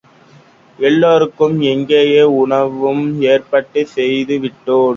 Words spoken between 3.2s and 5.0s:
ஏற்பாடு செய்துவிட்டேன்.